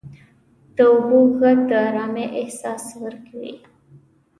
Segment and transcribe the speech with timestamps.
[0.75, 3.53] •د اوبو ږغ د آرامۍ احساس ورکوي.